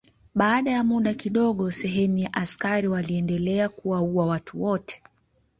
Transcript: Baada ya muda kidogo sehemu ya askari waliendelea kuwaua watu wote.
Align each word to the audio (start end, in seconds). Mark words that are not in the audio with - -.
Baada 0.35 0.71
ya 0.71 0.83
muda 0.83 1.13
kidogo 1.13 1.71
sehemu 1.71 2.17
ya 2.17 2.33
askari 2.33 2.87
waliendelea 2.87 3.69
kuwaua 3.69 4.25
watu 4.25 4.61
wote. 4.63 5.01